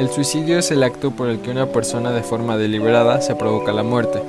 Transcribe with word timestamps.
El 0.00 0.08
suicidio 0.08 0.58
es 0.58 0.70
el 0.70 0.82
acto 0.82 1.10
por 1.10 1.28
el 1.28 1.42
que 1.42 1.50
una 1.50 1.66
persona 1.66 2.10
de 2.10 2.22
forma 2.22 2.56
deliberada 2.56 3.20
se 3.20 3.34
provoca 3.34 3.70
la 3.70 3.82
muerte. 3.82 4.22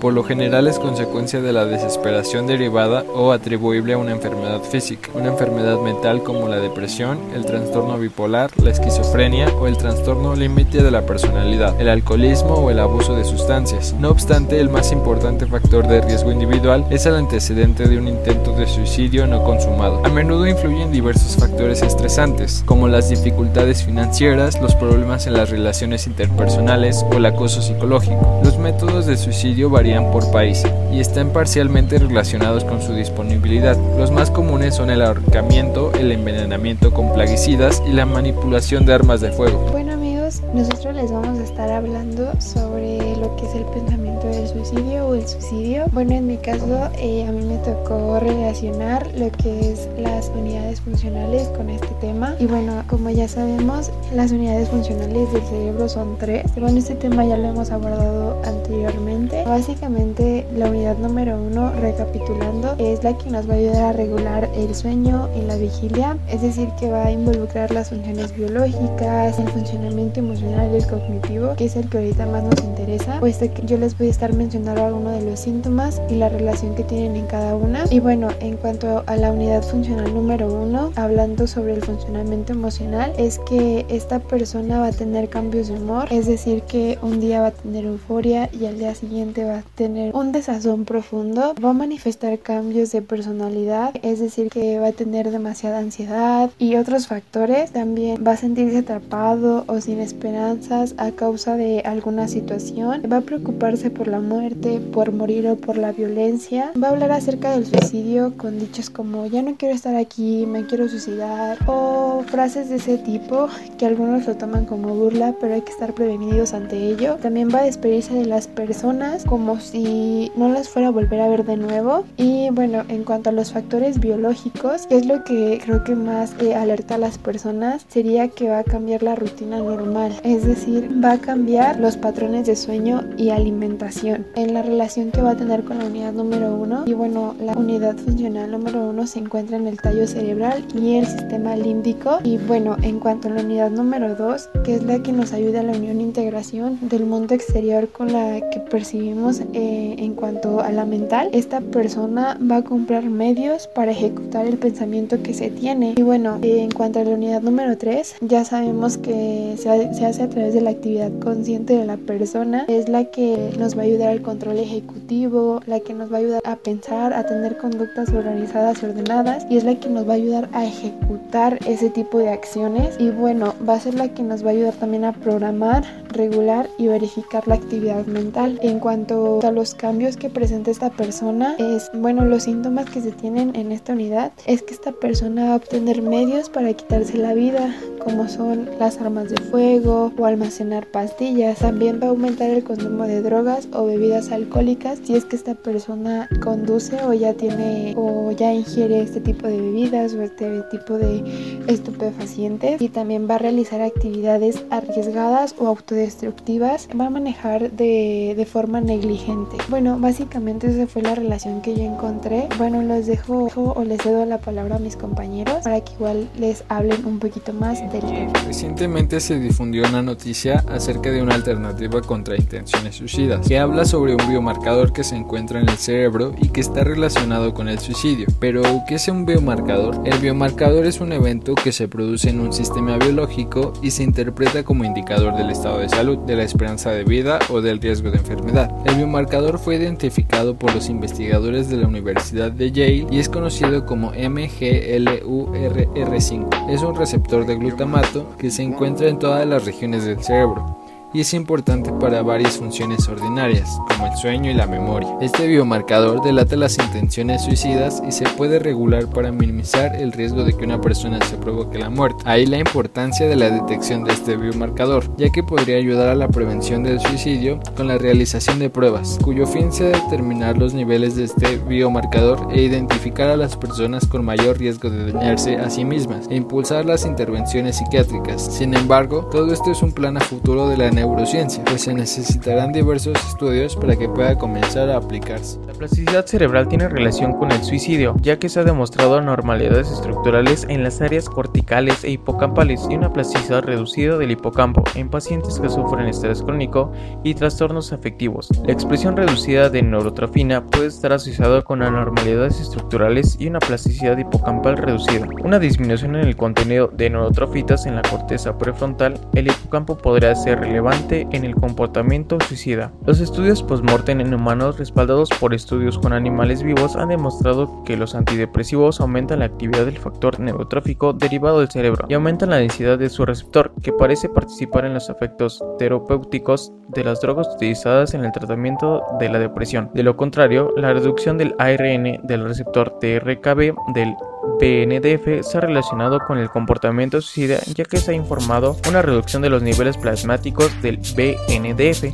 Por 0.00 0.12
lo 0.12 0.22
general 0.24 0.68
es 0.68 0.78
consecuencia 0.78 1.40
de 1.40 1.54
la 1.54 1.64
desesperación 1.64 2.46
derivada 2.46 3.02
o 3.14 3.32
atribuible 3.32 3.94
a 3.94 3.98
una 3.98 4.12
enfermedad 4.12 4.60
física, 4.60 5.10
una 5.14 5.28
enfermedad 5.28 5.80
mental 5.80 6.22
como 6.22 6.48
la 6.48 6.58
depresión, 6.58 7.18
el 7.34 7.46
trastorno 7.46 7.98
bipolar, 7.98 8.50
la 8.62 8.70
esquizofrenia 8.70 9.48
o 9.58 9.66
el 9.66 9.78
trastorno 9.78 10.36
límite 10.36 10.82
de 10.82 10.90
la 10.90 11.06
personalidad, 11.06 11.80
el 11.80 11.88
alcoholismo 11.88 12.54
o 12.56 12.70
el 12.70 12.78
abuso 12.78 13.16
de 13.16 13.24
sustancias. 13.24 13.94
No 13.98 14.10
obstante, 14.10 14.60
el 14.60 14.68
más 14.68 14.92
importante 14.92 15.46
factor 15.46 15.88
de 15.88 16.02
riesgo 16.02 16.30
individual 16.30 16.84
es 16.90 17.06
el 17.06 17.14
antecedente 17.14 17.88
de 17.88 17.98
un 17.98 18.08
intento 18.08 18.52
de 18.52 18.66
suicidio 18.66 19.26
no 19.26 19.44
consumado. 19.44 20.04
A 20.04 20.10
menudo 20.10 20.46
influyen 20.46 20.92
diversos 20.92 21.36
factores 21.36 21.82
estresantes, 21.82 22.62
como 22.66 22.86
las 22.86 23.08
dificultades 23.08 23.82
financieras, 23.82 24.60
los 24.60 24.74
problemas 24.74 25.26
en 25.26 25.32
las 25.32 25.48
relaciones 25.48 26.06
interpersonales 26.06 27.02
o 27.10 27.14
el 27.16 27.24
acoso 27.24 27.62
psicológico. 27.62 28.40
Los 28.44 28.58
métodos 28.58 29.06
de 29.06 29.16
suicidio 29.16 29.70
varían 29.70 29.85
por 29.94 30.30
país 30.32 30.64
y 30.92 30.98
están 30.98 31.30
parcialmente 31.30 31.98
relacionados 31.98 32.64
con 32.64 32.82
su 32.82 32.92
disponibilidad. 32.92 33.76
Los 33.96 34.10
más 34.10 34.32
comunes 34.32 34.74
son 34.74 34.90
el 34.90 35.00
ahorcamiento, 35.00 35.92
el 35.92 36.10
envenenamiento 36.10 36.92
con 36.92 37.12
plaguicidas 37.12 37.80
y 37.88 37.92
la 37.92 38.04
manipulación 38.04 38.84
de 38.84 38.94
armas 38.94 39.20
de 39.20 39.30
fuego. 39.30 39.68
Bueno 39.70 39.92
amigos, 39.92 40.42
nosotros 40.52 40.94
les 40.96 41.12
vamos 41.12 41.35
estar 41.46 41.70
hablando 41.70 42.32
sobre 42.40 43.16
lo 43.16 43.34
que 43.36 43.46
es 43.46 43.54
el 43.54 43.64
pensamiento 43.66 44.26
del 44.26 44.48
suicidio 44.48 45.06
o 45.06 45.14
el 45.14 45.26
suicidio. 45.26 45.86
Bueno, 45.92 46.12
en 46.12 46.26
mi 46.26 46.36
caso 46.36 46.90
eh, 46.98 47.24
a 47.26 47.32
mí 47.32 47.44
me 47.44 47.56
tocó 47.58 48.18
relacionar 48.20 49.06
lo 49.14 49.30
que 49.30 49.72
es 49.72 49.88
las 49.96 50.30
unidades 50.34 50.80
funcionales 50.80 51.48
con 51.56 51.70
este 51.70 51.88
tema. 52.00 52.34
Y 52.40 52.46
bueno, 52.46 52.82
como 52.88 53.10
ya 53.10 53.28
sabemos, 53.28 53.90
las 54.12 54.32
unidades 54.32 54.68
funcionales 54.68 55.32
del 55.32 55.42
cerebro 55.42 55.88
son 55.88 56.16
tres. 56.18 56.52
Bueno, 56.56 56.78
este 56.78 56.94
tema 56.96 57.24
ya 57.24 57.36
lo 57.36 57.48
hemos 57.48 57.70
abordado 57.70 58.42
anteriormente. 58.44 59.44
Básicamente, 59.44 60.46
la 60.56 60.68
unidad 60.68 60.98
número 60.98 61.40
uno, 61.40 61.70
recapitulando, 61.80 62.74
es 62.78 63.04
la 63.04 63.16
que 63.16 63.30
nos 63.30 63.48
va 63.48 63.54
a 63.54 63.56
ayudar 63.56 63.82
a 63.84 63.92
regular 63.92 64.48
el 64.56 64.74
sueño 64.74 65.28
y 65.36 65.42
la 65.42 65.56
vigilia. 65.56 66.18
Es 66.28 66.42
decir, 66.42 66.68
que 66.78 66.90
va 66.90 67.06
a 67.06 67.12
involucrar 67.12 67.70
las 67.70 67.90
funciones 67.90 68.34
biológicas, 68.36 69.38
el 69.38 69.48
funcionamiento 69.48 70.20
emocional 70.20 70.70
y 70.72 70.76
el 70.76 70.86
cognitivo, 70.86 71.35
que 71.56 71.66
es 71.66 71.76
el 71.76 71.88
que 71.88 71.98
ahorita 71.98 72.26
más 72.26 72.42
nos 72.42 72.62
interesa, 72.64 73.20
puesto 73.20 73.52
que 73.52 73.62
yo 73.66 73.76
les 73.76 73.96
voy 73.98 74.08
a 74.08 74.10
estar 74.10 74.32
mencionando 74.32 74.84
algunos 74.84 75.12
de 75.12 75.30
los 75.30 75.40
síntomas 75.40 76.00
y 76.08 76.14
la 76.14 76.28
relación 76.28 76.74
que 76.74 76.82
tienen 76.82 77.16
en 77.16 77.26
cada 77.26 77.54
una. 77.54 77.84
Y 77.90 78.00
bueno, 78.00 78.28
en 78.40 78.56
cuanto 78.56 79.04
a 79.06 79.16
la 79.16 79.32
unidad 79.32 79.62
funcional 79.62 80.12
número 80.14 80.52
uno, 80.52 80.92
hablando 80.96 81.46
sobre 81.46 81.74
el 81.74 81.82
funcionamiento 81.82 82.52
emocional, 82.52 83.12
es 83.18 83.38
que 83.40 83.84
esta 83.88 84.18
persona 84.18 84.80
va 84.80 84.88
a 84.88 84.92
tener 84.92 85.28
cambios 85.28 85.68
de 85.68 85.74
humor, 85.74 86.08
es 86.10 86.26
decir, 86.26 86.62
que 86.62 86.98
un 87.02 87.20
día 87.20 87.42
va 87.42 87.48
a 87.48 87.50
tener 87.50 87.84
euforia 87.84 88.48
y 88.52 88.66
al 88.66 88.78
día 88.78 88.94
siguiente 88.94 89.44
va 89.44 89.58
a 89.58 89.62
tener 89.74 90.14
un 90.14 90.32
desazón 90.32 90.84
profundo, 90.84 91.54
va 91.62 91.70
a 91.70 91.74
manifestar 91.74 92.38
cambios 92.38 92.92
de 92.92 93.02
personalidad, 93.02 93.94
es 94.02 94.20
decir, 94.20 94.48
que 94.48 94.78
va 94.78 94.88
a 94.88 94.92
tener 94.92 95.30
demasiada 95.30 95.78
ansiedad 95.78 96.50
y 96.58 96.76
otros 96.76 97.08
factores, 97.08 97.72
también 97.72 98.24
va 98.26 98.32
a 98.32 98.36
sentirse 98.36 98.78
atrapado 98.78 99.64
o 99.66 99.80
sin 99.80 100.00
esperanzas 100.00 100.94
a 100.96 101.10
causa 101.10 101.25
de 101.26 101.82
alguna 101.84 102.28
situación, 102.28 103.02
va 103.12 103.18
a 103.18 103.20
preocuparse 103.20 103.90
por 103.90 104.06
la 104.06 104.20
muerte, 104.20 104.80
por 104.92 105.12
morir 105.12 105.48
o 105.48 105.56
por 105.56 105.76
la 105.76 105.90
violencia, 105.90 106.72
va 106.80 106.88
a 106.88 106.90
hablar 106.92 107.10
acerca 107.10 107.50
del 107.50 107.66
suicidio 107.66 108.34
con 108.36 108.58
dichos 108.58 108.90
como 108.90 109.26
ya 109.26 109.42
no 109.42 109.56
quiero 109.56 109.74
estar 109.74 109.96
aquí, 109.96 110.46
me 110.46 110.66
quiero 110.66 110.88
suicidar 110.88 111.58
o 111.66 112.22
frases 112.28 112.68
de 112.68 112.76
ese 112.76 112.98
tipo 112.98 113.48
que 113.76 113.86
algunos 113.86 114.26
lo 114.26 114.36
toman 114.36 114.66
como 114.66 114.94
burla, 114.94 115.34
pero 115.40 115.54
hay 115.54 115.62
que 115.62 115.72
estar 115.72 115.92
prevenidos 115.94 116.54
ante 116.54 116.76
ello. 116.90 117.16
También 117.16 117.48
va 117.52 117.60
a 117.60 117.64
despedirse 117.64 118.14
de 118.14 118.26
las 118.26 118.46
personas 118.46 119.24
como 119.24 119.58
si 119.58 120.30
no 120.36 120.48
las 120.48 120.68
fuera 120.68 120.88
a 120.88 120.92
volver 120.92 121.20
a 121.20 121.28
ver 121.28 121.44
de 121.44 121.56
nuevo. 121.56 122.04
Y 122.16 122.50
bueno, 122.50 122.84
en 122.88 123.04
cuanto 123.04 123.30
a 123.30 123.32
los 123.32 123.52
factores 123.52 123.98
biológicos, 123.98 124.86
que 124.86 124.96
es 124.96 125.06
lo 125.06 125.24
que 125.24 125.60
creo 125.64 125.82
que 125.82 125.96
más 125.96 126.34
eh, 126.40 126.54
alerta 126.54 126.94
a 126.94 126.98
las 126.98 127.18
personas, 127.18 127.84
sería 127.88 128.28
que 128.28 128.48
va 128.48 128.60
a 128.60 128.64
cambiar 128.64 129.02
la 129.02 129.16
rutina 129.16 129.58
normal, 129.58 130.12
es 130.22 130.46
decir, 130.46 130.90
va 131.04 131.12
a 131.12 131.15
cambiar 131.18 131.78
los 131.80 131.96
patrones 131.96 132.46
de 132.46 132.56
sueño 132.56 133.04
y 133.16 133.30
alimentación 133.30 134.26
en 134.34 134.54
la 134.54 134.62
relación 134.62 135.10
que 135.10 135.22
va 135.22 135.30
a 135.30 135.36
tener 135.36 135.64
con 135.64 135.78
la 135.78 135.86
unidad 135.86 136.12
número 136.12 136.54
uno. 136.54 136.84
Y 136.86 136.92
bueno, 136.92 137.34
la 137.40 137.52
unidad 137.52 137.96
funcional 137.96 138.50
número 138.50 138.88
uno 138.88 139.06
se 139.06 139.18
encuentra 139.18 139.56
en 139.56 139.66
el 139.66 139.80
tallo 139.80 140.06
cerebral 140.06 140.64
y 140.74 140.96
el 140.96 141.06
sistema 141.06 141.56
límbico. 141.56 142.18
Y 142.24 142.38
bueno, 142.38 142.76
en 142.82 142.98
cuanto 142.98 143.28
a 143.28 143.32
la 143.32 143.42
unidad 143.42 143.70
número 143.70 144.14
dos, 144.14 144.48
que 144.64 144.74
es 144.74 144.82
la 144.84 145.02
que 145.02 145.12
nos 145.12 145.32
ayuda 145.32 145.60
a 145.60 145.62
la 145.62 145.72
unión 145.72 146.00
e 146.00 146.02
integración 146.02 146.78
del 146.82 147.06
mundo 147.06 147.34
exterior 147.34 147.88
con 147.88 148.12
la 148.12 148.40
que 148.50 148.60
percibimos 148.60 149.40
eh, 149.52 149.96
en 149.98 150.14
cuanto 150.14 150.60
a 150.60 150.70
la 150.70 150.84
mental, 150.84 151.30
esta 151.32 151.60
persona 151.60 152.38
va 152.50 152.56
a 152.56 152.62
comprar 152.62 153.04
medios 153.04 153.66
para 153.68 153.92
ejecutar 153.92 154.46
el 154.46 154.58
pensamiento 154.58 155.22
que 155.22 155.34
se 155.34 155.50
tiene. 155.50 155.94
Y 155.96 156.02
bueno, 156.02 156.38
en 156.42 156.70
cuanto 156.70 157.00
a 157.00 157.04
la 157.04 157.10
unidad 157.10 157.42
número 157.42 157.76
3, 157.76 158.16
ya 158.20 158.44
sabemos 158.44 158.98
que 158.98 159.54
se, 159.56 159.94
se 159.94 160.06
hace 160.06 160.22
a 160.22 160.28
través 160.28 160.54
de 160.54 160.60
la 160.60 160.70
actividad 160.70 161.05
consciente 161.22 161.76
de 161.76 161.86
la 161.86 161.96
persona. 161.96 162.64
Es 162.68 162.88
la 162.88 163.04
que 163.04 163.52
nos 163.58 163.76
va 163.76 163.82
a 163.82 163.84
ayudar 163.84 164.08
al 164.10 164.22
control 164.22 164.58
ejecutivo, 164.58 165.60
la 165.66 165.80
que 165.80 165.94
nos 165.94 166.12
va 166.12 166.16
a 166.16 166.20
ayudar 166.20 166.42
a 166.44 166.56
pensar, 166.56 167.12
a 167.12 167.24
tener 167.26 167.56
conductas 167.56 168.10
organizadas 168.10 168.82
y 168.82 168.86
ordenadas 168.86 169.46
y 169.50 169.56
es 169.56 169.64
la 169.64 169.74
que 169.74 169.88
nos 169.88 170.08
va 170.08 170.12
a 170.12 170.16
ayudar 170.16 170.48
a 170.52 170.64
ejecutar 170.64 171.58
ese 171.66 171.90
tipo 171.90 172.18
de 172.18 172.30
acciones. 172.30 172.96
Y 172.98 173.10
bueno, 173.10 173.54
va 173.68 173.74
a 173.74 173.80
ser 173.80 173.94
la 173.94 174.08
que 174.08 174.22
nos 174.22 174.44
va 174.44 174.48
a 174.48 174.52
ayudar 174.52 174.74
también 174.74 175.04
a 175.04 175.12
programar, 175.12 175.84
regular 176.16 176.68
y 176.78 176.88
verificar 176.88 177.46
la 177.46 177.54
actividad 177.54 178.06
mental. 178.06 178.58
En 178.62 178.80
cuanto 178.80 179.40
a 179.42 179.50
los 179.50 179.74
cambios 179.74 180.16
que 180.16 180.30
presenta 180.30 180.70
esta 180.70 180.90
persona, 180.90 181.56
es 181.58 181.90
bueno, 181.94 182.24
los 182.24 182.44
síntomas 182.44 182.88
que 182.90 183.00
se 183.00 183.12
tienen 183.12 183.54
en 183.54 183.72
esta 183.72 183.92
unidad 183.92 184.32
es 184.46 184.62
que 184.62 184.74
esta 184.74 184.92
persona 184.92 185.46
va 185.46 185.52
a 185.52 185.56
obtener 185.56 186.02
medios 186.02 186.48
para 186.48 186.72
quitarse 186.72 187.16
la 187.18 187.34
vida, 187.34 187.74
como 188.02 188.28
son 188.28 188.68
las 188.78 189.00
armas 189.00 189.30
de 189.30 189.40
fuego 189.42 190.12
o 190.18 190.24
almacenar 190.26 190.86
pastillas. 190.86 191.58
También 191.58 192.00
va 192.02 192.06
a 192.06 192.10
aumentar 192.10 192.50
el 192.50 192.64
consumo 192.64 193.04
de 193.04 193.22
drogas 193.22 193.68
o 193.72 193.86
bebidas 193.86 194.30
alcohólicas 194.30 195.00
si 195.04 195.14
es 195.14 195.24
que 195.24 195.36
esta 195.36 195.54
persona 195.54 196.28
conduce 196.42 197.02
o 197.04 197.12
ya 197.12 197.34
tiene 197.34 197.94
o 197.96 198.32
ya 198.32 198.52
ingiere 198.52 199.00
este 199.00 199.20
tipo 199.20 199.46
de 199.46 199.60
bebidas 199.60 200.14
o 200.14 200.22
este 200.22 200.62
tipo 200.70 200.94
de 200.94 201.64
estupefacientes 201.68 202.80
y 202.80 202.88
también 202.88 203.28
va 203.28 203.36
a 203.36 203.38
realizar 203.38 203.80
actividades 203.80 204.64
arriesgadas 204.70 205.54
o 205.58 205.68
autodestructivas. 206.06 206.88
Va 206.98 207.06
a 207.06 207.10
manejar 207.10 207.70
de, 207.72 208.34
de 208.36 208.46
forma 208.46 208.80
negligente. 208.80 209.56
Bueno, 209.68 209.98
básicamente 209.98 210.68
esa 210.68 210.86
fue 210.86 211.02
la 211.02 211.14
relación 211.14 211.60
que 211.60 211.74
yo 211.74 211.82
encontré. 211.82 212.48
Bueno, 212.58 212.82
los 212.82 213.06
dejo 213.06 213.48
o 213.54 213.84
les 213.84 214.00
cedo 214.02 214.24
la 214.24 214.38
palabra 214.38 214.76
a 214.76 214.78
mis 214.78 214.96
compañeros 214.96 215.64
para 215.64 215.80
que 215.80 215.92
igual 215.94 216.28
les 216.38 216.64
hablen 216.68 217.04
un 217.04 217.18
poquito 217.18 217.52
más 217.52 217.80
del 217.92 218.02
tema. 218.02 218.32
Recientemente 218.44 219.20
se 219.20 219.38
difundió 219.38 219.84
una 219.88 220.02
noticia 220.02 220.64
acerca 220.68 221.10
de 221.10 221.22
una 221.22 221.34
alternativa 221.34 222.00
contra 222.00 222.36
intenciones 222.36 222.96
suicidas, 222.96 223.46
que 223.46 223.58
habla 223.58 223.84
sobre 223.84 224.14
un 224.14 224.28
biomarcador 224.28 224.92
que 224.92 225.04
se 225.04 225.16
encuentra 225.16 225.60
en 225.60 225.68
el 225.68 225.76
cerebro 225.76 226.32
y 226.40 226.48
que 226.48 226.60
está 226.60 226.84
relacionado 226.84 227.54
con 227.54 227.68
el 227.68 227.78
suicidio. 227.78 228.26
Pero, 228.38 228.62
¿qué 228.86 228.96
es 228.96 229.08
un 229.08 229.26
biomarcador? 229.26 230.00
El 230.04 230.18
biomarcador 230.18 230.86
es 230.86 231.00
un 231.00 231.12
evento 231.12 231.54
que 231.54 231.72
se 231.72 231.88
produce 231.88 232.30
en 232.30 232.40
un 232.40 232.52
sistema 232.52 232.96
biológico 232.98 233.72
y 233.82 233.90
se 233.90 234.02
interpreta 234.02 234.62
como 234.62 234.84
indicador 234.84 235.36
del 235.36 235.50
estado 235.50 235.78
de 235.78 235.88
de 235.96 236.36
la 236.36 236.42
esperanza 236.42 236.90
de 236.90 237.04
vida 237.04 237.38
o 237.48 237.62
del 237.62 237.80
riesgo 237.80 238.10
de 238.10 238.18
enfermedad. 238.18 238.70
El 238.84 238.96
biomarcador 238.96 239.58
fue 239.58 239.76
identificado 239.76 240.54
por 240.54 240.74
los 240.74 240.90
investigadores 240.90 241.70
de 241.70 241.78
la 241.78 241.88
Universidad 241.88 242.52
de 242.52 242.70
Yale 242.70 243.06
y 243.10 243.18
es 243.18 243.30
conocido 243.30 243.86
como 243.86 244.12
MGLURR5. 244.12 246.70
Es 246.70 246.82
un 246.82 246.96
receptor 246.96 247.46
de 247.46 247.56
glutamato 247.56 248.36
que 248.38 248.50
se 248.50 248.62
encuentra 248.62 249.08
en 249.08 249.18
todas 249.18 249.46
las 249.46 249.64
regiones 249.64 250.04
del 250.04 250.22
cerebro 250.22 250.85
y 251.12 251.20
es 251.20 251.34
importante 251.34 251.92
para 251.92 252.22
varias 252.22 252.58
funciones 252.58 253.08
ordinarias, 253.08 253.68
como 253.88 254.06
el 254.06 254.16
sueño 254.16 254.50
y 254.50 254.54
la 254.54 254.66
memoria. 254.66 255.08
Este 255.20 255.46
biomarcador 255.46 256.22
delata 256.22 256.56
las 256.56 256.78
intenciones 256.78 257.42
suicidas 257.42 258.02
y 258.06 258.12
se 258.12 258.24
puede 258.30 258.58
regular 258.58 259.06
para 259.08 259.32
minimizar 259.32 259.94
el 259.96 260.12
riesgo 260.12 260.44
de 260.44 260.54
que 260.54 260.64
una 260.64 260.80
persona 260.80 261.18
se 261.24 261.36
provoque 261.36 261.78
la 261.78 261.90
muerte. 261.90 262.22
Ahí 262.26 262.46
la 262.46 262.58
importancia 262.58 263.28
de 263.28 263.36
la 263.36 263.50
detección 263.50 264.04
de 264.04 264.12
este 264.12 264.36
biomarcador, 264.36 265.04
ya 265.16 265.30
que 265.30 265.42
podría 265.42 265.76
ayudar 265.76 266.08
a 266.08 266.14
la 266.14 266.28
prevención 266.28 266.82
del 266.82 267.00
suicidio 267.00 267.60
con 267.76 267.88
la 267.88 267.98
realización 267.98 268.58
de 268.58 268.70
pruebas, 268.70 269.18
cuyo 269.22 269.46
fin 269.46 269.72
sea 269.72 269.88
determinar 269.88 270.58
los 270.58 270.74
niveles 270.74 271.16
de 271.16 271.24
este 271.24 271.58
biomarcador 271.58 272.48
e 272.52 272.62
identificar 272.62 273.28
a 273.28 273.36
las 273.36 273.56
personas 273.56 274.06
con 274.06 274.24
mayor 274.24 274.58
riesgo 274.58 274.90
de 274.90 275.12
dañarse 275.12 275.56
a 275.56 275.70
sí 275.70 275.84
mismas 275.84 276.26
e 276.30 276.36
impulsar 276.36 276.84
las 276.84 277.06
intervenciones 277.06 277.76
psiquiátricas. 277.76 278.54
Sin 278.56 278.74
embargo, 278.74 279.28
todo 279.30 279.52
esto 279.52 279.70
es 279.70 279.82
un 279.82 279.92
plan 279.92 280.16
a 280.16 280.20
futuro 280.20 280.68
de 280.68 280.76
la 280.76 280.90
neurociencia, 280.96 281.62
pues 281.66 281.82
se 281.82 281.94
necesitarán 281.94 282.72
diversos 282.72 283.14
estudios 283.28 283.76
para 283.76 283.96
que 283.96 284.08
pueda 284.08 284.36
comenzar 284.36 284.88
a 284.88 284.96
aplicarse. 284.96 285.60
La 285.66 285.74
plasticidad 285.74 286.24
cerebral 286.24 286.68
tiene 286.68 286.88
relación 286.88 287.34
con 287.34 287.52
el 287.52 287.62
suicidio, 287.62 288.16
ya 288.22 288.38
que 288.38 288.48
se 288.48 288.60
ha 288.60 288.64
demostrado 288.64 289.18
anormalidades 289.18 289.90
estructurales 289.90 290.66
en 290.70 290.82
las 290.82 291.02
áreas 291.02 291.28
corticales 291.28 292.02
e 292.02 292.10
hipocampales 292.10 292.86
y 292.90 292.94
una 292.94 293.12
plasticidad 293.12 293.62
reducida 293.62 294.16
del 294.16 294.30
hipocampo 294.30 294.82
en 294.94 295.10
pacientes 295.10 295.60
que 295.60 295.68
sufren 295.68 296.08
estrés 296.08 296.42
crónico 296.42 296.90
y 297.22 297.34
trastornos 297.34 297.92
afectivos. 297.92 298.48
La 298.64 298.72
expresión 298.72 299.16
reducida 299.16 299.68
de 299.68 299.82
neurotrofina 299.82 300.64
puede 300.64 300.86
estar 300.86 301.12
asociada 301.12 301.60
con 301.60 301.82
anormalidades 301.82 302.58
estructurales 302.58 303.36
y 303.38 303.48
una 303.48 303.58
plasticidad 303.58 304.16
hipocampal 304.16 304.78
reducida. 304.78 305.28
Una 305.44 305.58
disminución 305.58 306.16
en 306.16 306.26
el 306.26 306.36
contenido 306.36 306.88
de 306.88 307.10
neurotrofitas 307.10 307.84
en 307.84 307.96
la 307.96 308.02
corteza 308.02 308.56
prefrontal, 308.56 309.20
el 309.34 309.48
hipocampo 309.48 309.98
podría 309.98 310.34
ser 310.34 310.60
relevante 310.60 310.85
en 310.88 311.44
el 311.44 311.54
comportamiento 311.56 312.38
suicida. 312.46 312.92
Los 313.06 313.20
estudios 313.20 313.62
postmortem 313.62 314.20
en 314.20 314.32
humanos 314.32 314.78
respaldados 314.78 315.28
por 315.40 315.52
estudios 315.52 315.98
con 315.98 316.12
animales 316.12 316.62
vivos 316.62 316.94
han 316.94 317.08
demostrado 317.08 317.82
que 317.84 317.96
los 317.96 318.14
antidepresivos 318.14 319.00
aumentan 319.00 319.40
la 319.40 319.46
actividad 319.46 319.86
del 319.86 319.98
factor 319.98 320.38
neurotrófico 320.38 321.12
derivado 321.12 321.58
del 321.58 321.70
cerebro 321.70 322.06
y 322.08 322.14
aumentan 322.14 322.50
la 322.50 322.58
densidad 322.58 322.98
de 322.98 323.08
su 323.08 323.26
receptor, 323.26 323.72
que 323.82 323.92
parece 323.92 324.28
participar 324.28 324.84
en 324.84 324.94
los 324.94 325.08
efectos 325.08 325.62
terapéuticos 325.78 326.72
de 326.88 327.02
las 327.02 327.20
drogas 327.20 327.48
utilizadas 327.56 328.14
en 328.14 328.24
el 328.24 328.30
tratamiento 328.30 329.02
de 329.18 329.28
la 329.28 329.40
depresión. 329.40 329.90
De 329.92 330.04
lo 330.04 330.16
contrario, 330.16 330.72
la 330.76 330.92
reducción 330.92 331.36
del 331.36 331.56
ARN 331.58 332.20
del 332.22 332.44
receptor 332.44 332.96
TRKB 333.00 333.74
del 333.92 334.14
BNDF 334.60 335.46
se 335.46 335.58
ha 335.58 335.60
relacionado 335.60 336.18
con 336.26 336.38
el 336.38 336.48
comportamiento 336.50 337.20
suicida 337.20 337.58
ya 337.74 337.84
que 337.84 337.98
se 337.98 338.12
ha 338.12 338.14
informado 338.14 338.76
una 338.88 339.02
reducción 339.02 339.42
de 339.42 339.50
los 339.50 339.62
niveles 339.62 339.96
plasmáticos 339.96 340.70
del 340.82 340.98
BNDF 340.98 342.04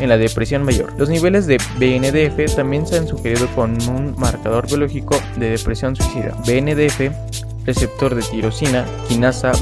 en 0.00 0.08
la 0.08 0.18
depresión 0.18 0.64
mayor. 0.64 0.92
Los 0.98 1.08
niveles 1.08 1.46
de 1.46 1.58
BNDF 1.78 2.56
también 2.56 2.86
se 2.86 2.96
han 2.96 3.06
sugerido 3.06 3.46
con 3.54 3.80
un 3.88 4.14
marcador 4.18 4.66
biológico 4.66 5.16
de 5.36 5.50
depresión 5.50 5.94
suicida. 5.96 6.34
BNDF 6.46 7.10
receptor 7.64 8.14
de 8.14 8.22
tirosina, 8.22 8.86
quinasa 9.08 9.52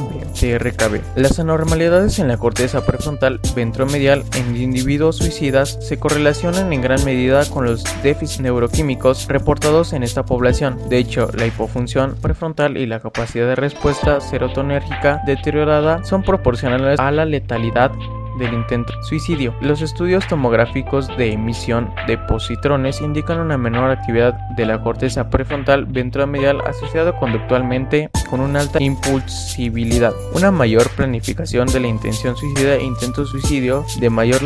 Las 1.16 1.38
anormalidades 1.38 2.18
en 2.18 2.28
la 2.28 2.38
corteza 2.38 2.86
prefrontal 2.86 3.40
ventromedial 3.54 4.24
en 4.34 4.56
individuos 4.56 5.16
suicidas 5.16 5.78
se 5.82 5.98
correlacionan 5.98 6.72
en 6.72 6.80
gran 6.80 7.04
medida 7.04 7.44
con 7.50 7.66
los 7.66 7.84
déficits 8.02 8.40
neuroquímicos 8.40 9.28
reportados 9.28 9.92
en 9.92 10.02
esta 10.02 10.24
población. 10.24 10.78
De 10.88 10.96
hecho, 10.96 11.30
la 11.34 11.46
hipofunción 11.46 12.16
prefrontal 12.22 12.78
y 12.78 12.86
la 12.86 13.00
capacidad 13.00 13.48
de 13.48 13.56
respuesta 13.56 14.20
serotonérgica 14.22 15.20
deteriorada 15.26 16.02
son 16.04 16.22
proporcionales 16.22 16.98
a 16.98 17.10
la 17.10 17.26
letalidad 17.26 17.92
del 18.40 18.54
intento 18.54 18.92
suicidio. 19.02 19.54
Los 19.60 19.82
estudios 19.82 20.26
tomográficos 20.26 21.06
de 21.16 21.32
emisión 21.32 21.94
de 22.08 22.18
positrones 22.18 23.00
indican 23.00 23.38
una 23.38 23.56
menor 23.56 23.90
actividad 23.90 24.34
de 24.56 24.66
la 24.66 24.82
corteza 24.82 25.30
prefrontal 25.30 25.84
ventromedial 25.84 26.60
asociada 26.62 27.16
conductualmente 27.16 28.10
con 28.28 28.40
una 28.40 28.60
alta 28.60 28.82
impulsibilidad, 28.82 30.12
una 30.34 30.50
mayor 30.50 30.88
planificación 30.90 31.68
de 31.68 31.80
la 31.80 31.86
intención 31.86 32.36
suicida 32.36 32.74
e 32.74 32.82
intento 32.82 33.24
suicidio 33.26 33.84
de 34.00 34.10
mayor 34.10 34.40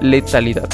letalidad. 0.00 0.68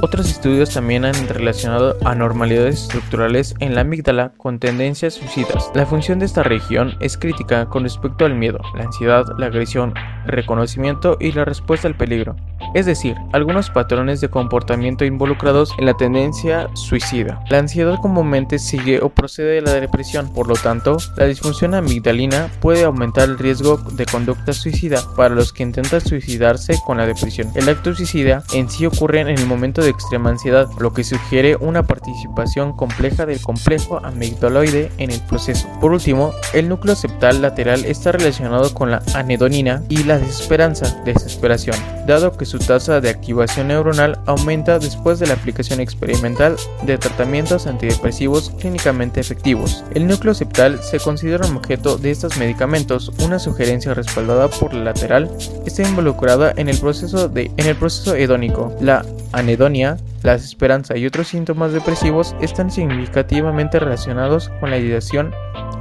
Otros 0.00 0.30
estudios 0.30 0.70
también 0.70 1.04
han 1.04 1.28
relacionado 1.28 1.96
anormalidades 2.04 2.82
estructurales 2.82 3.56
en 3.58 3.74
la 3.74 3.80
amígdala 3.80 4.32
con 4.36 4.60
tendencias 4.60 5.14
suicidas. 5.14 5.72
La 5.74 5.86
función 5.86 6.20
de 6.20 6.26
esta 6.26 6.44
región 6.44 6.94
es 7.00 7.18
crítica 7.18 7.66
con 7.68 7.82
respecto 7.82 8.24
al 8.24 8.36
miedo, 8.36 8.60
la 8.76 8.84
ansiedad, 8.84 9.24
la 9.38 9.46
agresión, 9.46 9.94
el 10.24 10.32
reconocimiento 10.32 11.16
y 11.18 11.32
la 11.32 11.44
respuesta 11.44 11.88
al 11.88 11.96
peligro 11.96 12.36
es 12.74 12.86
decir, 12.86 13.16
algunos 13.32 13.70
patrones 13.70 14.20
de 14.20 14.28
comportamiento 14.28 15.04
involucrados 15.04 15.74
en 15.78 15.86
la 15.86 15.94
tendencia 15.94 16.68
suicida. 16.74 17.42
La 17.50 17.58
ansiedad 17.58 17.98
comúnmente 18.00 18.58
sigue 18.58 19.00
o 19.00 19.08
procede 19.08 19.54
de 19.54 19.62
la 19.62 19.72
depresión, 19.74 20.32
por 20.32 20.48
lo 20.48 20.54
tanto, 20.54 20.96
la 21.16 21.26
disfunción 21.26 21.74
amigdalina 21.74 22.50
puede 22.60 22.84
aumentar 22.84 23.28
el 23.28 23.38
riesgo 23.38 23.78
de 23.78 24.06
conducta 24.06 24.52
suicida 24.52 25.02
para 25.16 25.34
los 25.34 25.52
que 25.52 25.62
intentan 25.62 26.00
suicidarse 26.00 26.78
con 26.84 26.98
la 26.98 27.06
depresión. 27.06 27.50
El 27.54 27.68
acto 27.68 27.94
suicida 27.94 28.42
en 28.52 28.68
sí 28.68 28.86
ocurre 28.86 29.20
en 29.20 29.28
el 29.28 29.46
momento 29.46 29.82
de 29.82 29.87
extrema 29.90 30.30
ansiedad, 30.30 30.68
lo 30.78 30.92
que 30.92 31.04
sugiere 31.04 31.56
una 31.56 31.82
participación 31.82 32.72
compleja 32.72 33.26
del 33.26 33.40
complejo 33.40 34.00
amigdaloide 34.04 34.90
en 34.98 35.10
el 35.10 35.20
proceso. 35.20 35.68
Por 35.80 35.92
último, 35.92 36.32
el 36.52 36.68
núcleo 36.68 36.94
septal 36.94 37.42
lateral 37.42 37.84
está 37.84 38.12
relacionado 38.12 38.72
con 38.74 38.90
la 38.90 39.02
anedonina 39.14 39.82
y 39.88 40.04
la 40.04 40.18
desesperanza, 40.18 41.00
desesperación, 41.04 41.76
dado 42.08 42.36
que 42.36 42.44
su 42.44 42.58
tasa 42.58 43.00
de 43.00 43.10
activación 43.10 43.68
neuronal 43.68 44.18
aumenta 44.26 44.78
después 44.78 45.18
de 45.18 45.26
la 45.26 45.34
aplicación 45.34 45.78
experimental 45.78 46.56
de 46.82 46.98
tratamientos 46.98 47.66
antidepresivos 47.66 48.50
clínicamente 48.58 49.20
efectivos. 49.20 49.84
El 49.94 50.06
núcleo 50.08 50.34
septal 50.34 50.82
se 50.82 50.98
considera 50.98 51.46
un 51.46 51.56
objeto 51.56 51.98
de 51.98 52.10
estos 52.10 52.38
medicamentos. 52.38 53.12
Una 53.24 53.38
sugerencia 53.38 53.94
respaldada 53.94 54.48
por 54.48 54.74
la 54.74 54.84
lateral 54.84 55.30
está 55.66 55.82
involucrada 55.82 56.52
en 56.56 56.68
el 56.68 56.78
proceso, 56.78 57.28
de, 57.28 57.50
en 57.56 57.66
el 57.66 57.76
proceso 57.76 58.16
hedónico. 58.16 58.74
La 58.80 59.04
anedonia 59.32 59.98
la 60.22 60.32
desesperanza 60.32 60.96
y 60.96 61.06
otros 61.06 61.28
síntomas 61.28 61.72
depresivos 61.72 62.34
están 62.40 62.70
significativamente 62.70 63.78
relacionados 63.78 64.50
con 64.60 64.70
la 64.70 64.78
ideación 64.78 65.32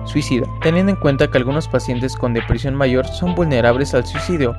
suicida, 0.05 0.45
teniendo 0.61 0.91
en 0.91 0.99
cuenta 0.99 1.27
que 1.27 1.37
algunos 1.37 1.67
pacientes 1.67 2.15
con 2.15 2.33
depresión 2.33 2.75
mayor 2.75 3.07
son 3.07 3.35
vulnerables 3.35 3.93
al 3.93 4.05
suicidio, 4.05 4.55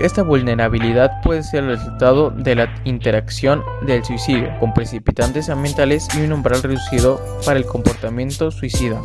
esta 0.00 0.22
vulnerabilidad 0.22 1.20
puede 1.22 1.42
ser 1.42 1.64
el 1.64 1.70
resultado 1.70 2.30
de 2.30 2.54
la 2.54 2.74
interacción 2.84 3.62
del 3.86 4.04
suicidio 4.04 4.50
con 4.60 4.74
precipitantes 4.74 5.48
ambientales 5.48 6.08
y 6.14 6.22
un 6.22 6.32
umbral 6.32 6.62
reducido 6.62 7.20
para 7.44 7.58
el 7.58 7.66
comportamiento 7.66 8.50
suicida. 8.50 9.00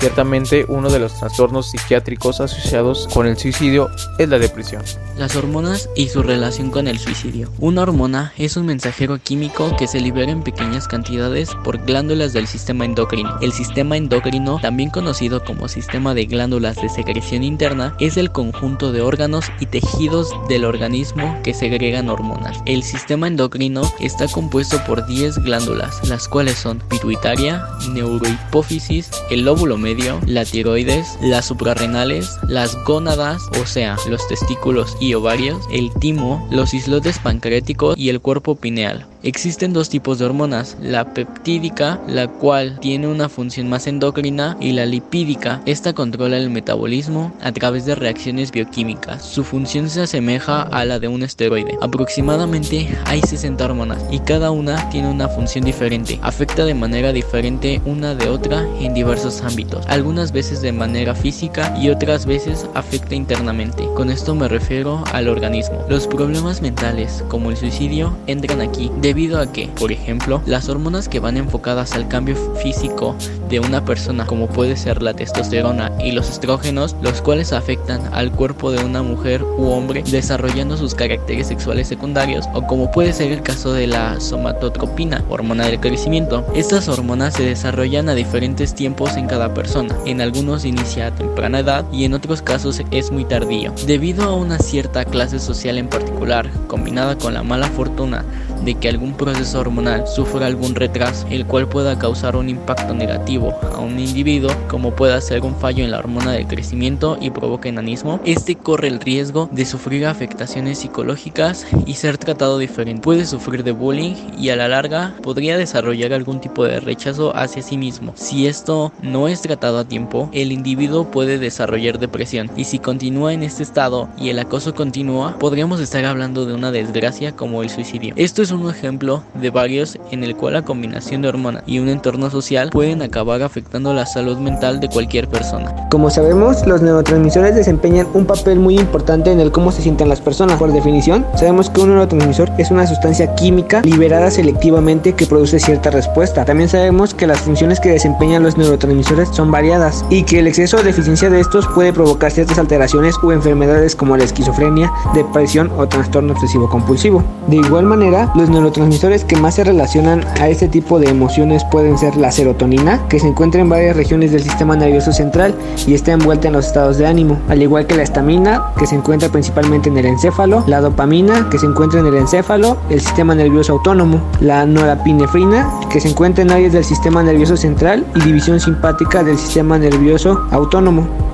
Ciertamente 0.00 0.66
uno 0.68 0.90
de 0.90 0.98
los 0.98 1.18
trastornos 1.18 1.70
psiquiátricos 1.70 2.40
asociados 2.40 3.08
con 3.12 3.26
el 3.26 3.36
suicidio 3.36 3.90
es 4.18 4.28
la 4.28 4.38
depresión. 4.38 4.82
Las 5.16 5.36
hormonas 5.36 5.88
y 5.96 6.08
su 6.08 6.22
relación 6.22 6.70
con 6.70 6.88
el 6.88 6.98
suicidio. 6.98 7.50
Una 7.58 7.82
hormona 7.82 8.32
es 8.36 8.56
un 8.56 8.66
mensajero 8.66 9.18
químico 9.18 9.74
que 9.76 9.86
se 9.86 10.00
libera 10.00 10.32
en 10.32 10.42
pequeñas 10.42 10.88
cantidades 10.88 11.50
por 11.62 11.78
glándulas 11.84 12.32
del 12.32 12.46
sistema 12.46 12.84
endocrino. 12.84 13.38
El 13.40 13.52
sistema 13.52 13.96
endocrino, 13.96 14.58
también 14.60 14.90
conocido 14.90 15.44
como 15.44 15.68
sistema 15.68 16.14
de 16.14 16.26
glándulas 16.26 16.76
de 16.76 16.88
secreción 16.88 17.42
interna, 17.44 17.96
es 18.00 18.16
el 18.16 18.32
conjunto 18.32 18.92
de 18.92 19.02
órganos 19.02 19.46
y 19.60 19.66
tejidos 19.66 20.30
del 20.48 20.64
organismo 20.64 21.38
que 21.42 21.54
segregan 21.54 22.08
hormonas. 22.08 22.58
El 22.66 22.82
sistema 22.82 23.28
endocrino 23.28 23.82
está 24.00 24.28
compuesto 24.28 24.82
por 24.86 25.06
10 25.06 25.38
glándulas, 25.38 26.06
las 26.08 26.28
cuales 26.28 26.58
son 26.58 26.80
pituitaria, 26.88 27.64
neurohipófisis, 27.90 29.10
el 29.30 29.44
lóbulo 29.44 29.78
medio, 29.84 30.18
la 30.26 30.44
tiroides, 30.46 31.18
las 31.20 31.44
suprarrenales, 31.44 32.38
las 32.48 32.74
gónadas, 32.84 33.42
o 33.62 33.66
sea, 33.66 33.96
los 34.08 34.26
testículos 34.26 34.96
y 34.98 35.12
ovarios, 35.12 35.62
el 35.70 35.92
timo, 36.00 36.48
los 36.50 36.72
islotes 36.72 37.18
pancreáticos 37.18 37.98
y 37.98 38.08
el 38.08 38.22
cuerpo 38.22 38.56
pineal. 38.56 39.06
Existen 39.24 39.72
dos 39.72 39.88
tipos 39.88 40.18
de 40.18 40.26
hormonas, 40.26 40.76
la 40.82 41.14
peptídica, 41.14 41.98
la 42.06 42.28
cual 42.28 42.78
tiene 42.80 43.06
una 43.06 43.30
función 43.30 43.70
más 43.70 43.86
endocrina, 43.86 44.54
y 44.60 44.72
la 44.72 44.84
lipídica. 44.84 45.62
Esta 45.64 45.94
controla 45.94 46.36
el 46.36 46.50
metabolismo 46.50 47.32
a 47.40 47.50
través 47.50 47.86
de 47.86 47.94
reacciones 47.94 48.52
bioquímicas. 48.52 49.24
Su 49.24 49.42
función 49.42 49.88
se 49.88 50.02
asemeja 50.02 50.60
a 50.60 50.84
la 50.84 50.98
de 50.98 51.08
un 51.08 51.22
esteroide. 51.22 51.78
Aproximadamente 51.80 52.86
hay 53.06 53.22
60 53.22 53.64
hormonas 53.64 54.02
y 54.10 54.18
cada 54.18 54.50
una 54.50 54.90
tiene 54.90 55.08
una 55.08 55.28
función 55.28 55.64
diferente. 55.64 56.18
Afecta 56.20 56.66
de 56.66 56.74
manera 56.74 57.10
diferente 57.10 57.80
una 57.86 58.14
de 58.14 58.28
otra 58.28 58.68
en 58.78 58.92
diversos 58.92 59.40
ámbitos, 59.40 59.86
algunas 59.88 60.32
veces 60.32 60.60
de 60.60 60.72
manera 60.72 61.14
física 61.14 61.74
y 61.80 61.88
otras 61.88 62.26
veces 62.26 62.66
afecta 62.74 63.14
internamente. 63.14 63.88
Con 63.96 64.10
esto 64.10 64.34
me 64.34 64.48
refiero 64.48 65.02
al 65.14 65.28
organismo. 65.28 65.82
Los 65.88 66.06
problemas 66.06 66.60
mentales, 66.60 67.24
como 67.28 67.50
el 67.50 67.56
suicidio, 67.56 68.14
entran 68.26 68.60
aquí 68.60 68.90
debido 69.14 69.40
a 69.40 69.52
que, 69.52 69.68
por 69.68 69.92
ejemplo, 69.92 70.42
las 70.44 70.68
hormonas 70.68 71.08
que 71.08 71.20
van 71.20 71.36
enfocadas 71.36 71.92
al 71.92 72.08
cambio 72.08 72.34
físico 72.56 73.14
de 73.48 73.60
una 73.60 73.84
persona, 73.84 74.26
como 74.26 74.48
puede 74.48 74.76
ser 74.76 75.02
la 75.02 75.14
testosterona 75.14 75.92
y 76.00 76.10
los 76.10 76.28
estrógenos, 76.30 76.96
los 77.00 77.22
cuales 77.22 77.52
afectan 77.52 78.00
al 78.12 78.32
cuerpo 78.32 78.72
de 78.72 78.84
una 78.84 79.04
mujer 79.04 79.44
u 79.44 79.68
hombre 79.68 80.02
desarrollando 80.02 80.76
sus 80.76 80.96
caracteres 80.96 81.46
sexuales 81.46 81.86
secundarios, 81.86 82.46
o 82.54 82.66
como 82.66 82.90
puede 82.90 83.12
ser 83.12 83.30
el 83.30 83.42
caso 83.42 83.72
de 83.72 83.86
la 83.86 84.18
somatotropina, 84.18 85.22
hormona 85.28 85.66
del 85.66 85.78
crecimiento. 85.78 86.44
Estas 86.52 86.88
hormonas 86.88 87.34
se 87.34 87.44
desarrollan 87.44 88.08
a 88.08 88.16
diferentes 88.16 88.74
tiempos 88.74 89.16
en 89.16 89.28
cada 89.28 89.54
persona, 89.54 89.94
en 90.06 90.22
algunos 90.22 90.64
inicia 90.64 91.06
a 91.06 91.14
temprana 91.14 91.60
edad 91.60 91.84
y 91.92 92.04
en 92.04 92.14
otros 92.14 92.42
casos 92.42 92.82
es 92.90 93.12
muy 93.12 93.24
tardío. 93.24 93.72
Debido 93.86 94.24
a 94.24 94.34
una 94.34 94.58
cierta 94.58 95.04
clase 95.04 95.38
social 95.38 95.78
en 95.78 95.88
particular, 95.88 96.50
combinada 96.66 97.16
con 97.16 97.34
la 97.34 97.44
mala 97.44 97.68
fortuna 97.68 98.24
de 98.64 98.74
que 98.74 98.88
algún 98.88 99.14
proceso 99.14 99.60
hormonal 99.60 100.06
sufra 100.06 100.46
algún 100.46 100.74
retraso, 100.74 101.26
el 101.30 101.46
cual 101.46 101.68
pueda 101.68 101.98
causar 101.98 102.36
un 102.36 102.48
impacto 102.48 102.94
negativo 102.94 103.54
a 103.74 103.80
un 103.80 103.98
individuo, 103.98 104.50
como 104.68 104.94
pueda 104.94 105.20
ser 105.20 105.42
un 105.42 105.54
fallo 105.54 105.84
en 105.84 105.90
la 105.90 105.98
hormona 105.98 106.32
del 106.32 106.46
crecimiento 106.46 107.18
y 107.20 107.30
provoca 107.30 107.68
enanismo, 107.68 108.20
este 108.24 108.54
corre 108.56 108.88
el 108.88 109.00
riesgo 109.00 109.48
de 109.52 109.66
sufrir 109.66 110.06
afectaciones 110.06 110.78
psicológicas 110.78 111.66
y 111.86 111.94
ser 111.94 112.18
tratado 112.18 112.58
diferente. 112.58 113.02
Puede 113.02 113.26
sufrir 113.26 113.64
de 113.64 113.72
bullying 113.72 114.14
y 114.38 114.50
a 114.50 114.56
la 114.56 114.68
larga 114.68 115.14
podría 115.22 115.58
desarrollar 115.58 116.12
algún 116.12 116.40
tipo 116.40 116.64
de 116.64 116.80
rechazo 116.80 117.36
hacia 117.36 117.62
sí 117.62 117.76
mismo. 117.76 118.12
Si 118.16 118.46
esto 118.46 118.92
no 119.02 119.28
es 119.28 119.42
tratado 119.42 119.78
a 119.78 119.84
tiempo, 119.84 120.28
el 120.32 120.52
individuo 120.52 121.10
puede 121.10 121.38
desarrollar 121.38 121.98
depresión 121.98 122.50
y 122.56 122.64
si 122.64 122.78
continúa 122.78 123.32
en 123.32 123.42
este 123.42 123.62
estado 123.62 124.08
y 124.18 124.28
el 124.30 124.38
acoso 124.38 124.74
continúa, 124.74 125.38
podríamos 125.38 125.80
estar 125.80 126.04
hablando 126.04 126.46
de 126.46 126.54
una 126.54 126.72
desgracia 126.72 127.32
como 127.32 127.62
el 127.62 127.70
suicidio. 127.70 128.14
Esto 128.16 128.42
es 128.42 128.50
un 128.54 128.70
ejemplo 128.70 129.22
de 129.34 129.50
varios 129.50 129.98
en 130.10 130.24
el 130.24 130.36
cual 130.36 130.54
la 130.54 130.62
combinación 130.62 131.22
de 131.22 131.28
hormonas 131.28 131.62
y 131.66 131.78
un 131.78 131.88
entorno 131.88 132.30
social 132.30 132.70
pueden 132.70 133.02
acabar 133.02 133.42
afectando 133.42 133.92
la 133.94 134.06
salud 134.06 134.38
mental 134.38 134.80
de 134.80 134.88
cualquier 134.88 135.28
persona. 135.28 135.88
Como 135.90 136.10
sabemos, 136.10 136.66
los 136.66 136.82
neurotransmisores 136.82 137.54
desempeñan 137.54 138.06
un 138.14 138.26
papel 138.26 138.58
muy 138.58 138.78
importante 138.78 139.30
en 139.30 139.40
el 139.40 139.52
cómo 139.52 139.72
se 139.72 139.82
sienten 139.82 140.08
las 140.08 140.20
personas. 140.20 140.58
Por 140.58 140.72
definición, 140.72 141.26
sabemos 141.36 141.70
que 141.70 141.80
un 141.80 141.90
neurotransmisor 141.90 142.50
es 142.58 142.70
una 142.70 142.86
sustancia 142.86 143.34
química 143.34 143.82
liberada 143.82 144.30
selectivamente 144.30 145.14
que 145.14 145.26
produce 145.26 145.58
cierta 145.58 145.90
respuesta. 145.90 146.44
También 146.44 146.68
sabemos 146.68 147.14
que 147.14 147.26
las 147.26 147.40
funciones 147.40 147.80
que 147.80 147.90
desempeñan 147.90 148.42
los 148.42 148.56
neurotransmisores 148.56 149.28
son 149.30 149.50
variadas 149.50 150.04
y 150.10 150.24
que 150.24 150.38
el 150.38 150.46
exceso 150.46 150.78
o 150.78 150.82
deficiencia 150.82 151.30
de 151.30 151.40
estos 151.40 151.66
puede 151.68 151.92
provocar 151.92 152.30
ciertas 152.30 152.58
alteraciones 152.58 153.16
o 153.22 153.32
enfermedades 153.32 153.96
como 153.96 154.16
la 154.16 154.24
esquizofrenia, 154.24 154.92
depresión 155.14 155.70
o 155.76 155.86
trastorno 155.86 156.32
obsesivo 156.32 156.68
compulsivo. 156.68 157.22
De 157.48 157.56
igual 157.56 157.84
manera, 157.84 158.32
los 158.34 158.43
neurotransmisores 158.50 159.24
que 159.24 159.36
más 159.36 159.54
se 159.54 159.64
relacionan 159.64 160.24
a 160.40 160.48
este 160.48 160.68
tipo 160.68 160.98
de 160.98 161.08
emociones 161.08 161.64
pueden 161.70 161.98
ser 161.98 162.16
la 162.16 162.30
serotonina, 162.30 163.06
que 163.08 163.20
se 163.20 163.28
encuentra 163.28 163.60
en 163.60 163.68
varias 163.68 163.96
regiones 163.96 164.32
del 164.32 164.42
sistema 164.42 164.76
nervioso 164.76 165.12
central 165.12 165.54
y 165.86 165.94
está 165.94 166.12
envuelta 166.12 166.48
en 166.48 166.54
los 166.54 166.66
estados 166.66 166.98
de 166.98 167.06
ánimo, 167.06 167.38
al 167.48 167.62
igual 167.62 167.86
que 167.86 167.96
la 167.96 168.02
estamina, 168.02 168.72
que 168.78 168.86
se 168.86 168.94
encuentra 168.96 169.28
principalmente 169.28 169.88
en 169.88 169.98
el 169.98 170.06
encéfalo, 170.06 170.64
la 170.66 170.80
dopamina, 170.80 171.48
que 171.50 171.58
se 171.58 171.66
encuentra 171.66 172.00
en 172.00 172.06
el 172.06 172.14
encéfalo, 172.14 172.76
el 172.90 173.00
sistema 173.00 173.34
nervioso 173.34 173.72
autónomo, 173.72 174.20
la 174.40 174.66
norapinefrina, 174.66 175.68
que 175.90 176.00
se 176.00 176.08
encuentra 176.08 176.42
en 176.42 176.50
áreas 176.50 176.72
del 176.72 176.84
sistema 176.84 177.22
nervioso 177.22 177.56
central 177.56 178.06
y 178.14 178.20
división 178.20 178.60
simpática 178.60 179.22
del 179.22 179.38
sistema 179.38 179.78
nervioso 179.78 180.46
autónomo. 180.50 181.33